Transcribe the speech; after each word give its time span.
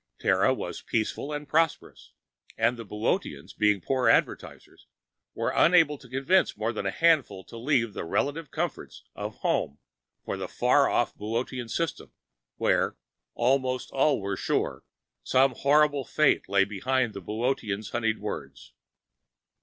Terra 0.17 0.51
was 0.51 0.81
peaceful 0.81 1.31
and 1.31 1.47
prosperous, 1.47 2.11
and 2.57 2.75
the 2.75 2.83
Boöteans, 2.87 3.55
being 3.55 3.79
poor 3.81 4.09
advertisers, 4.09 4.87
were 5.35 5.53
unable 5.55 5.95
to 5.99 6.09
convince 6.09 6.57
more 6.57 6.73
than 6.73 6.87
a 6.87 6.89
handful 6.89 7.43
to 7.43 7.55
leave 7.59 7.93
the 7.93 8.03
relative 8.03 8.49
comforts 8.49 9.03
of 9.15 9.35
home 9.41 9.77
for 10.25 10.37
the 10.37 10.47
far 10.47 10.89
off 10.89 11.15
Boötean 11.15 11.69
system 11.69 12.11
where, 12.55 12.97
almost 13.35 13.91
all 13.91 14.19
were 14.19 14.35
sure, 14.35 14.83
some 15.21 15.53
horrible 15.53 16.03
fate 16.03 16.49
lay 16.49 16.63
behind 16.65 17.13
the 17.13 17.21
Boöteans' 17.21 17.91
honeyed 17.91 18.17
words. 18.17 18.73